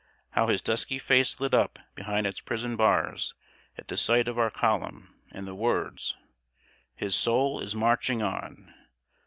How 0.31 0.47
his 0.47 0.63
dusky 0.63 0.97
face 0.97 1.39
lit 1.39 1.53
up 1.53 1.77
behind 1.93 2.25
its 2.25 2.39
prison 2.39 2.75
bars 2.75 3.35
at 3.77 3.87
the 3.87 3.95
sight 3.95 4.27
of 4.27 4.39
our 4.39 4.49
column, 4.49 5.13
and 5.29 5.45
the 5.45 5.53
words 5.53 6.17
"His 6.95 7.13
soul 7.13 7.59
is 7.59 7.75
marching 7.75 8.23
on!" 8.23 8.73